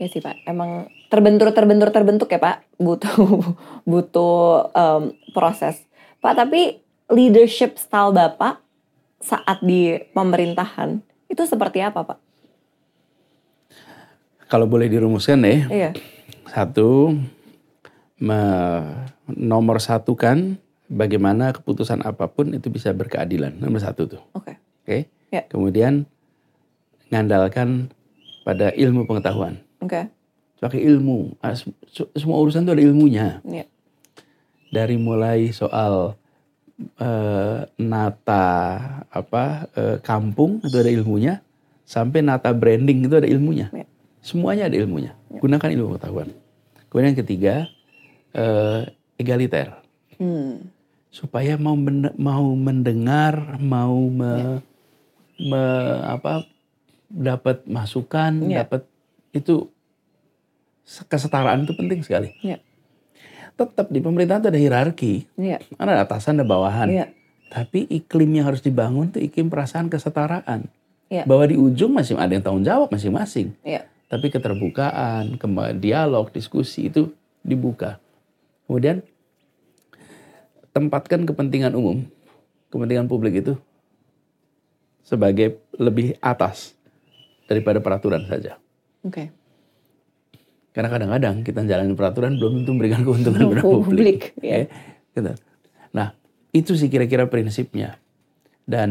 [0.00, 3.12] Ya sih Pak, emang terbentur terbentur terbentuk ya Pak, butuh
[3.90, 5.02] butuh em,
[5.36, 5.84] proses.
[6.24, 6.80] Pak tapi
[7.12, 8.64] leadership style Bapak
[9.20, 12.18] saat di pemerintahan itu seperti apa Pak?
[14.50, 15.90] Kalau boleh dirumuskan ya, Iya,
[16.50, 17.14] satu,
[18.18, 23.56] me- nomor satu kan bagaimana keputusan apa pun itu bisa berkeadilan.
[23.56, 24.22] Nomor satu tuh.
[24.32, 24.58] oke.
[24.82, 25.06] Oke.
[25.30, 25.46] Ya.
[25.46, 26.10] Kemudian
[27.08, 27.90] ngandalkan
[28.42, 29.62] pada ilmu pengetahuan.
[29.78, 30.10] Oke.
[30.58, 31.38] Pakai ilmu.
[31.38, 33.26] Ah, sem- se- Semua urusan itu ada ilmunya.
[33.42, 33.64] Iya.
[34.70, 36.18] Dari mulai soal
[36.96, 38.46] eh, nata
[39.06, 41.44] apa eh, kampung itu ada ilmunya,
[41.84, 43.68] sampai nata branding itu ada ilmunya.
[43.70, 43.84] Ya.
[44.20, 45.12] Semuanya ada ilmunya.
[45.30, 46.28] Gunakan ilmu pengetahuan.
[46.90, 47.54] Kemudian yang ketiga
[48.30, 48.82] eh,
[49.16, 49.78] egaliter.
[50.14, 50.68] Hmm.
[51.10, 54.62] supaya mau men- mau mendengar, mau me-
[55.36, 56.46] me- apa
[57.10, 58.62] dapat masukan, Ya.
[58.62, 58.86] dapat
[59.32, 59.66] itu
[60.84, 62.30] se- kesetaraan itu penting sekali.
[62.38, 62.62] Iya.
[63.58, 65.58] Tetap di pemerintahan itu ada hierarki, Iya.
[65.74, 66.86] ada atasan, ada bawahan.
[66.86, 67.06] Iya.
[67.50, 70.70] Tapi iklim yang harus dibangun itu iklim perasaan kesetaraan.
[71.10, 71.26] Iya.
[71.26, 73.50] Bahwa di ujung masih ada yang tanggung jawab masing-masing.
[73.66, 73.82] Iya.
[74.10, 75.38] Tapi keterbukaan,
[75.78, 77.14] dialog, diskusi itu
[77.46, 78.02] dibuka.
[78.66, 79.06] Kemudian
[80.74, 82.02] tempatkan kepentingan umum,
[82.74, 83.54] kepentingan publik itu
[85.06, 86.74] sebagai lebih atas
[87.46, 88.58] daripada peraturan saja.
[89.06, 89.30] Oke.
[90.70, 94.20] Karena kadang-kadang kita jalanin peraturan belum tentu memberikan keuntungan pada Publik, publik.
[94.38, 94.54] ya.
[94.54, 94.58] Ya,
[95.18, 95.32] gitu.
[95.90, 96.14] Nah,
[96.54, 97.98] itu sih kira-kira prinsipnya.
[98.70, 98.90] Dan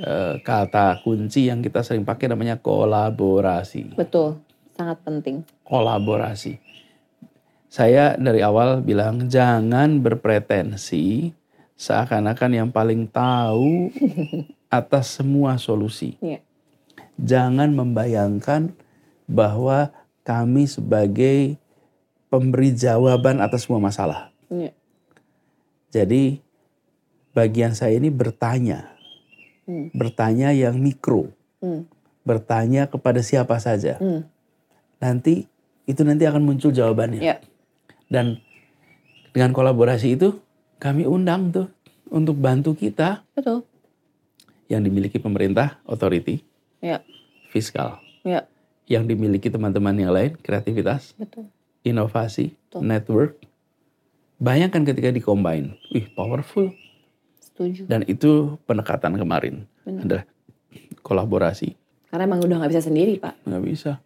[0.00, 3.96] eh, kata kunci yang kita sering pakai namanya kolaborasi.
[3.96, 4.40] Betul.
[4.76, 5.40] Sangat penting.
[5.64, 6.60] kolaborasi.
[7.72, 11.32] Saya dari awal bilang jangan berpretensi
[11.76, 13.92] seakan-akan yang paling tahu
[14.78, 16.16] atas semua solusi.
[16.20, 16.40] Iya.
[17.16, 18.76] Jangan membayangkan
[19.24, 19.92] bahwa
[20.24, 21.56] kami sebagai
[22.28, 24.32] pemberi jawaban atas semua masalah.
[24.50, 24.72] Iya.
[25.92, 26.40] Jadi
[27.36, 28.95] bagian saya ini bertanya.
[29.66, 29.90] Hmm.
[29.92, 31.34] Bertanya yang mikro.
[31.58, 31.84] Hmm.
[32.22, 33.98] Bertanya kepada siapa saja.
[33.98, 34.26] Hmm.
[35.02, 35.50] Nanti
[35.86, 37.22] itu nanti akan muncul jawabannya.
[37.22, 37.36] Iya.
[38.06, 38.38] Dan
[39.34, 40.38] dengan kolaborasi itu
[40.78, 41.68] kami undang tuh
[42.10, 43.66] untuk bantu kita Betul.
[44.70, 46.42] yang dimiliki pemerintah, authority,
[46.82, 47.02] Iya.
[47.50, 47.98] fiskal.
[48.22, 48.46] Iya.
[48.86, 51.50] Yang dimiliki teman-teman yang lain, kreativitas, Betul.
[51.82, 52.80] inovasi, Betul.
[52.86, 53.32] network.
[54.38, 56.70] Bayangkan ketika dikombin, wih powerful.
[57.56, 57.88] Setuju.
[57.88, 60.04] Dan itu pendekatan kemarin Benar.
[60.04, 60.24] adalah
[61.00, 61.72] kolaborasi,
[62.12, 63.32] Karena emang udah nggak bisa sendiri pak.
[63.42, 63.96] nggak bisa.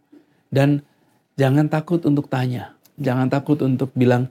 [0.47, 0.87] Dan
[1.35, 4.31] jangan takut untuk tanya, jangan takut untuk bilang,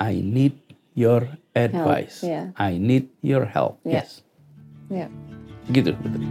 [0.00, 0.56] I need
[0.96, 2.54] your advice, iya.
[2.56, 3.76] I need your help.
[3.84, 4.00] Iya.
[4.00, 4.24] Yes,
[4.88, 5.06] Iya.
[5.68, 5.92] gitu.
[5.92, 6.24] betul.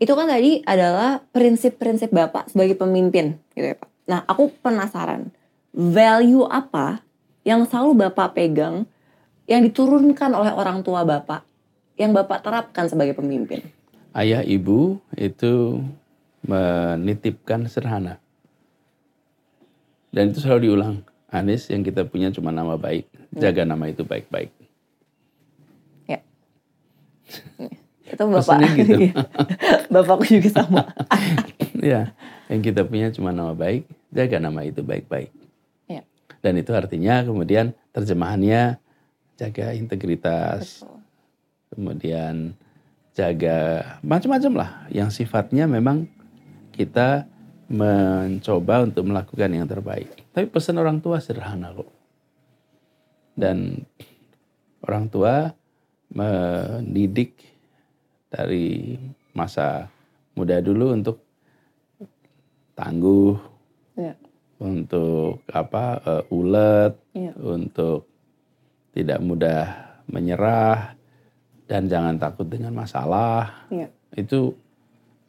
[0.00, 3.88] Itu kan tadi adalah prinsip-prinsip Bapak sebagai pemimpin, gitu ya Pak.
[4.08, 5.28] Nah, aku penasaran,
[5.76, 7.04] value apa
[7.44, 8.88] yang selalu Bapak pegang,
[9.44, 11.44] yang diturunkan oleh orang tua Bapak,
[12.00, 13.60] yang Bapak terapkan sebagai pemimpin?
[14.16, 15.84] Ayah ibu itu
[16.48, 18.16] menitipkan sederhana.
[20.10, 20.96] Dan itu selalu diulang.
[21.30, 23.06] Anis yang kita punya cuma nama baik.
[23.36, 24.50] Jaga nama itu baik-baik.
[26.10, 26.18] Ya.
[28.12, 28.58] itu Bapak.
[28.74, 28.94] Gitu.
[29.94, 30.82] Bapakku juga sama.
[31.80, 32.12] ya,
[32.50, 33.86] yang kita punya cuma nama baik.
[34.10, 35.30] Jaga nama itu baik-baik.
[35.86, 36.02] Ya.
[36.42, 38.82] Dan itu artinya kemudian terjemahannya
[39.38, 40.82] jaga integritas.
[40.82, 40.98] Betul.
[41.70, 42.34] Kemudian
[43.14, 43.58] jaga
[44.02, 44.70] macam-macam lah.
[44.90, 46.10] Yang sifatnya memang
[46.74, 47.30] kita
[47.70, 50.10] mencoba untuk melakukan yang terbaik.
[50.34, 51.86] Tapi pesan orang tua sederhana kok.
[53.38, 53.86] Dan
[54.82, 55.54] orang tua
[56.10, 57.38] mendidik
[58.30, 58.94] dari
[59.34, 59.90] masa
[60.32, 61.18] muda dulu untuk
[62.78, 63.34] tangguh,
[63.98, 64.14] Ya.
[64.62, 67.32] untuk apa eh, ulet, Iya.
[67.36, 68.06] untuk
[68.96, 69.62] tidak mudah
[70.08, 70.94] menyerah
[71.68, 73.68] dan jangan takut dengan masalah.
[73.68, 73.90] Iya.
[74.16, 74.54] Itu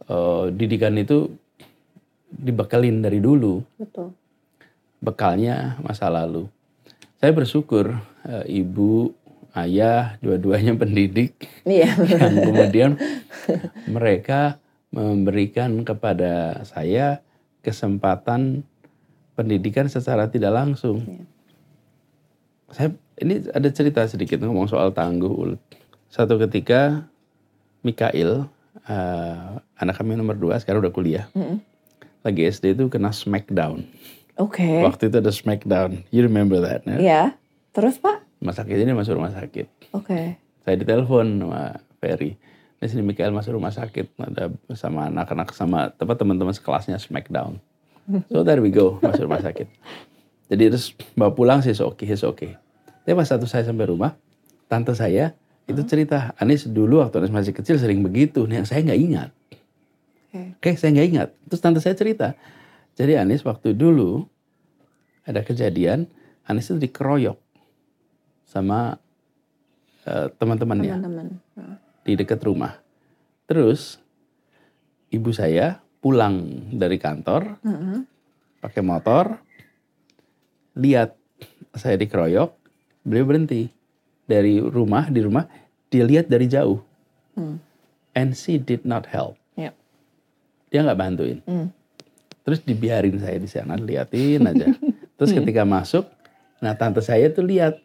[0.08, 1.28] eh, didikan itu
[2.32, 4.16] dibekalin dari dulu, Betul.
[5.04, 6.48] bekalnya masa lalu.
[7.20, 7.92] Saya bersyukur
[8.24, 9.12] eh, ibu,
[9.56, 11.36] ayah, dua-duanya pendidik
[11.68, 11.92] Iya.
[12.08, 12.92] yang kemudian
[13.86, 14.58] mereka
[14.92, 17.24] memberikan kepada saya
[17.62, 18.64] kesempatan
[19.34, 21.04] pendidikan secara tidak langsung.
[21.04, 21.24] Iya.
[22.72, 25.62] Saya ini ada cerita sedikit ngomong soal tangguh ulet.
[26.08, 27.08] Satu ketika
[27.84, 28.48] Mikail,
[28.88, 31.60] eh, anak kami nomor dua, sekarang udah kuliah, Mm-mm.
[32.24, 33.84] lagi SD itu kena smackdown.
[34.40, 34.64] Oke.
[34.82, 36.84] Waktu itu ada smackdown, you remember that?
[36.88, 36.98] Ya?
[36.98, 37.24] Iya.
[37.72, 38.24] Terus Pak?
[38.41, 39.93] Rumah sakit ini masuk rumah sakit.
[39.93, 40.41] Oke.
[40.62, 42.38] saya ditelepon sama Ferry
[42.82, 47.62] di sini Mikael masuk rumah sakit ada sama anak-anak sama tempat teman-teman sekelasnya Smackdown
[48.34, 49.69] so there we go masuk rumah sakit
[50.49, 52.47] jadi terus bawa pulang sih oke okay, oke
[53.06, 54.17] tapi pas satu saya sampai rumah
[54.65, 55.38] tante saya
[55.69, 59.32] itu cerita Anis dulu waktu Anis masih kecil sering begitu nih saya nggak ingat
[60.32, 60.56] Oke.
[60.63, 61.30] Oke, saya nggak ingat.
[61.51, 62.39] Terus tante saya cerita.
[62.95, 64.23] Jadi Anis waktu dulu
[65.27, 66.08] ada kejadian,
[66.47, 67.36] Anis itu dikeroyok
[68.52, 69.00] sama
[70.04, 71.28] eh, teman-temannya Teman-teman.
[71.56, 71.76] Heeh.
[72.04, 72.76] di dekat rumah.
[73.48, 73.96] Terus
[75.08, 76.42] ibu saya pulang
[76.74, 78.04] dari kantor Heeh.
[78.60, 79.40] pakai motor,
[80.74, 81.16] lihat
[81.72, 82.52] saya dikeroyok,
[83.02, 83.72] beliau berhenti
[84.26, 85.48] dari rumah di rumah,
[85.88, 86.80] dia lihat dari jauh,
[87.32, 87.60] Hmm.
[88.12, 89.40] and she did not help.
[89.56, 89.72] Ya.
[90.68, 91.40] Dia nggak bantuin.
[91.44, 91.72] Hmm.
[92.42, 94.68] Terus dibiarin saya di sana, liatin aja.
[95.16, 96.10] Terus ketika masuk,
[96.58, 97.78] nah tante saya tuh lihat,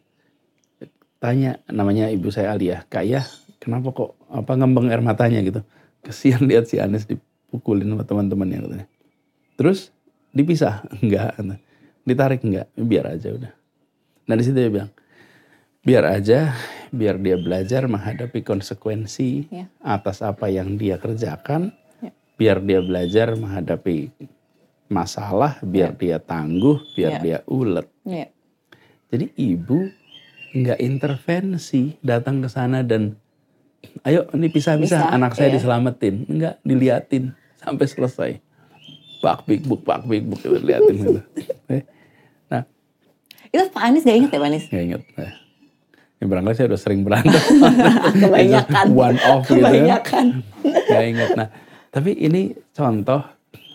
[1.17, 3.25] tanya namanya ibu saya Alia, kak ya
[3.57, 5.61] kenapa kok apa ngembang air matanya gitu.
[6.05, 8.87] Kesian lihat si Anes dipukulin sama teman-temannya katanya.
[9.57, 9.89] Terus
[10.31, 11.35] dipisah, enggak,
[12.05, 13.51] ditarik enggak, biar aja udah.
[14.29, 14.91] Nah di situ dia bilang,
[15.83, 16.53] biar aja,
[16.93, 19.65] biar dia belajar menghadapi konsekuensi Ya.
[19.81, 22.11] atas apa yang dia kerjakan, Ya.
[22.37, 24.13] biar dia belajar menghadapi
[24.87, 27.21] masalah, biar dia tangguh, biar Ya.
[27.23, 27.87] dia ulet.
[28.07, 28.27] Iya.
[29.07, 29.87] Jadi ibu
[30.57, 33.13] nggak intervensi datang ke sana dan
[34.01, 35.55] ayo ini pisah-pisah anak saya iya.
[35.61, 38.31] diselamatin, enggak diliatin sampai selesai.
[39.21, 41.21] Pak big book, pak big book itu liatin gitu.
[41.73, 41.83] Eh,
[42.47, 42.63] Nah,
[43.51, 44.65] Itu Pak Anies gak inget ya Pak Anies?
[44.71, 45.03] nggak inget.
[45.19, 45.31] Nah,
[46.17, 47.37] Ya barangkali saya udah sering berantem.
[48.25, 48.85] Kebanyakan.
[48.97, 49.61] One off gitu.
[49.61, 50.25] Kebanyakan.
[50.89, 51.29] Gak inget.
[51.37, 51.47] Nah,
[51.93, 53.21] tapi ini contoh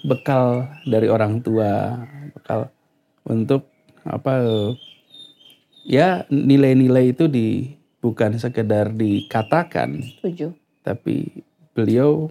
[0.02, 2.02] bekal dari orang tua,
[2.34, 2.66] bekal
[3.22, 3.70] untuk
[4.02, 4.42] apa?
[5.82, 10.54] Ya nilai-nilai itu di bukan sekedar dikatakan, Setuju.
[10.86, 11.42] tapi
[11.74, 12.30] beliau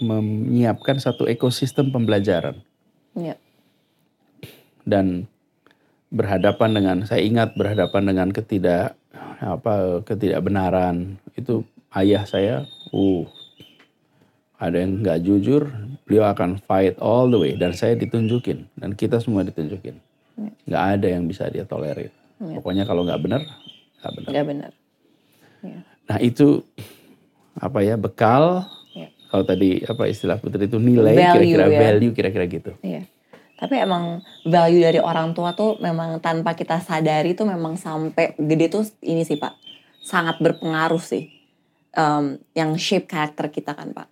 [0.00, 2.60] menyiapkan satu ekosistem pembelajaran.
[3.18, 3.34] Ya.
[4.86, 5.26] dan
[6.08, 8.96] berhadapan dengan saya ingat berhadapan dengan ketidak
[9.42, 11.20] apa ketidakbenaran.
[11.36, 13.26] Itu ayah saya uh
[14.58, 15.68] ada yang nggak jujur
[16.08, 17.52] beliau akan fight all the way.
[17.58, 19.98] Dan saya ditunjukin dan kita semua ditunjukin.
[20.64, 22.54] Nggak ada yang bisa dia tolerir Ya.
[22.56, 23.42] pokoknya kalau nggak benar
[23.98, 24.70] nggak benar Gak benar.
[25.60, 25.78] Ya.
[26.06, 26.62] nah itu
[27.54, 29.10] apa ya bekal Ya.
[29.28, 31.78] kalau tadi apa istilah putri itu nilai Value, kira-kira ya.
[31.80, 33.02] value kira-kira gitu Iya.
[33.54, 38.70] Tapi emang value dari orang tua tuh memang tanpa kita sadari tuh memang sampai gede
[38.70, 39.50] tuh ini sih Pak.
[39.98, 41.26] Sangat berpengaruh sih.
[41.90, 44.06] Em, yang shape karakter kita kan Pak.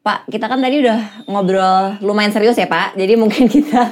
[0.00, 0.96] Pak, kita kan tadi udah
[1.28, 2.96] ngobrol lumayan serius ya Pak.
[2.96, 3.84] Jadi mungkin kita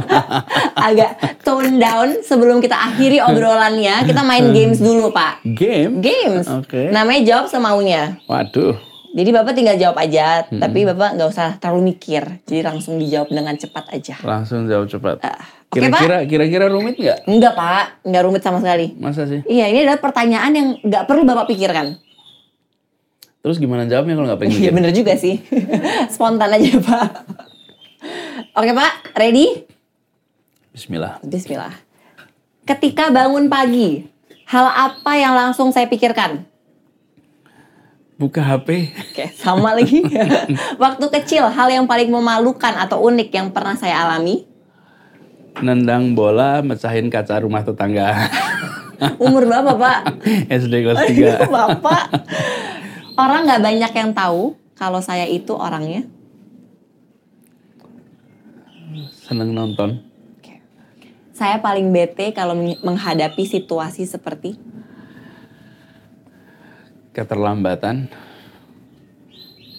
[0.88, 4.00] agak tone down sebelum kita akhiri obrolannya.
[4.02, 5.44] Kita main games dulu Pak.
[5.46, 6.48] game Games.
[6.48, 6.88] Oke.
[6.88, 8.16] Namanya jawab semaunya.
[8.24, 8.80] waduh
[9.12, 12.40] Jadi Bapak tinggal jawab aja, tapi Bapak nggak usah terlalu mikir.
[12.42, 14.16] Jadi langsung dijawab dengan cepat aja.
[14.22, 16.00] langsung jawab cepat Ah, Oke Pak?
[16.00, 18.92] kira-kira kira-kira rumit nggak Enggak Pak, nggak rumit sama sekali.
[18.96, 21.96] masa sih Iya, ini adalah pertanyaan yang nggak perlu Bapak pikirkan.
[23.46, 25.38] Terus gimana jawabnya kalau nggak pengen Iya bener juga sih.
[26.12, 27.08] Spontan aja Pak.
[28.58, 29.70] Oke Pak, ready?
[30.74, 31.70] Bismillah Bismillah.
[32.66, 34.02] Ketika bangun pagi,
[34.50, 36.42] hal apa yang langsung saya pikirkan?
[38.16, 40.00] buka HP Oke, sama lagi.
[40.82, 44.42] Waktu kecil, hal yang paling memalukan atau unik yang pernah saya alami?
[45.56, 48.12] nendang bola mecahin kaca rumah tetangga
[49.20, 49.98] Umur berapa Pak?
[50.64, 52.04] SD kelas Aduh, 3 Bapak.
[53.16, 56.04] Orang nggak banyak yang tahu kalau saya itu orangnya.
[59.26, 59.98] seneng nonton.
[61.36, 64.56] Saya paling bete kalau meng- menghadapi situasi seperti?
[67.12, 68.08] Keterlambatan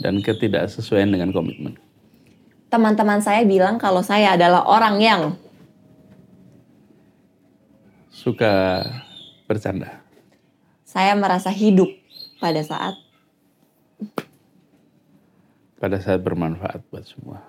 [0.03, 1.79] dan ketidaksesuaian dengan komitmen.
[2.69, 5.21] Teman-teman saya bilang kalau saya adalah orang yang
[8.11, 8.83] suka
[9.47, 10.03] bercanda.
[10.83, 11.89] Saya merasa hidup
[12.37, 13.06] pada saat
[15.77, 17.41] pada saat bermanfaat buat semua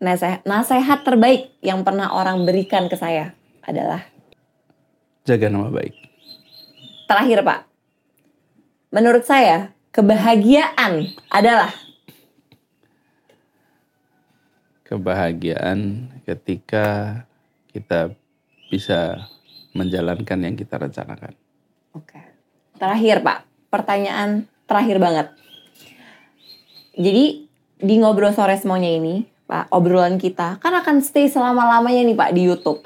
[0.00, 3.32] nasihat, nasihat terbaik yang pernah orang berikan ke saya
[3.64, 4.04] adalah
[5.24, 5.94] jaga nama baik
[7.10, 7.60] terakhir Pak.
[8.90, 11.70] Menurut saya kebahagiaan adalah
[14.82, 17.22] kebahagiaan ketika
[17.70, 18.10] kita
[18.70, 19.30] bisa
[19.70, 21.38] menjalankan yang kita rencanakan
[21.94, 22.22] Oke.
[22.78, 25.26] Terakhir Pak, pertanyaan terakhir banget.
[27.00, 27.48] Jadi
[27.80, 32.42] di ngobrol sore semuanya ini, Pak, obrolan kita kan akan stay selama-lamanya nih Pak di
[32.44, 32.84] YouTube.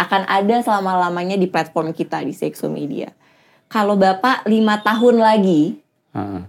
[0.00, 3.12] Akan ada selama-lamanya di platform kita di Sexo Media.
[3.68, 5.76] Kalau Bapak lima tahun lagi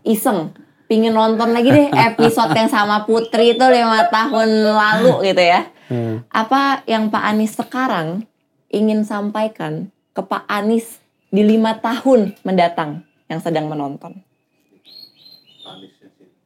[0.07, 0.55] iseng
[0.89, 5.67] pingin nonton lagi deh episode yang sama Putri itu lima tahun lalu gitu ya.
[5.91, 6.23] Hmm.
[6.31, 8.23] Apa yang Pak Anies sekarang
[8.71, 14.23] ingin sampaikan ke Pak Anies di lima tahun mendatang yang sedang menonton?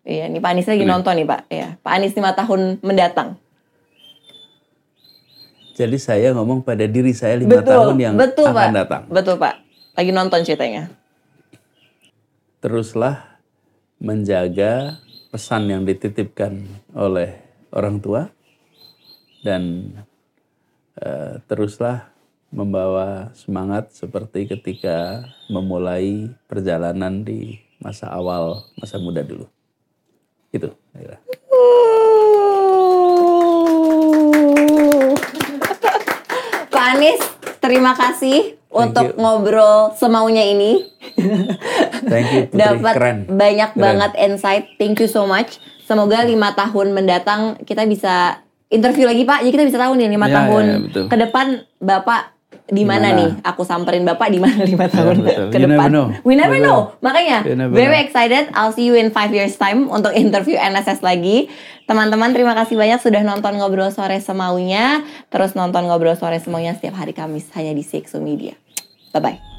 [0.06, 0.92] Iya, ini Pak Anies lagi Ini.
[0.94, 1.42] nonton nih Pak.
[1.50, 3.42] Iya, Pak Anies lima tahun mendatang.
[5.76, 8.70] Jadi saya ngomong pada diri saya lima tahun yang betul akan Pak.
[8.72, 9.04] datang.
[9.10, 9.56] Betul Pak.
[9.98, 10.94] Lagi nonton ceritanya.
[12.62, 13.42] Teruslah
[13.98, 15.02] menjaga
[15.34, 16.64] pesan yang dititipkan
[16.94, 17.36] oleh
[17.74, 18.30] orang tua
[19.44, 19.92] dan
[21.02, 22.14] eh, teruslah
[22.54, 29.50] membawa semangat seperti ketika memulai perjalanan di masa awal masa muda dulu.
[30.56, 30.70] Itu.
[30.94, 31.20] kira.
[36.68, 37.22] Pak Anies,
[37.60, 39.18] terima kasih untuk you.
[39.18, 40.84] ngobrol semaunya ini.
[42.06, 43.18] Thank you Putri, Dapat keren.
[43.30, 43.82] banyak Keren.
[43.82, 44.66] banget insight.
[44.76, 45.58] Thank you so much.
[45.82, 49.40] Semoga lima tahun mendatang kita bisa interview lagi Pak.
[49.42, 51.04] Jadi kita bisa tahu nih lima Ya, tahun ya, ya, betul.
[51.08, 52.35] ke depan Bapak
[52.66, 53.44] di mana nih?
[53.44, 55.48] Aku samperin Bapak di mana lima tahun betul.
[55.52, 55.78] ke You depan.
[55.78, 56.06] never know.
[56.24, 56.96] We never know.
[57.04, 58.06] Makanya never very know.
[58.08, 58.50] excited.
[58.56, 61.48] I'll see you in five years time untuk interview NSS lagi.
[61.86, 65.06] Teman-teman terima kasih banyak sudah nonton ngobrol sore semaunya.
[65.30, 68.58] Terus nonton ngobrol sore semaunya setiap hari Kamis hanya di Sexo Media.
[69.14, 69.55] Bye bye.